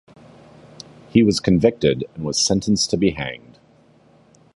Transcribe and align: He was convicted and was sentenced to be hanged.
He 1.11 1.21
was 1.21 1.39
convicted 1.39 2.05
and 2.15 2.25
was 2.25 2.39
sentenced 2.39 2.89
to 2.89 2.97
be 2.97 3.11
hanged. 3.11 3.59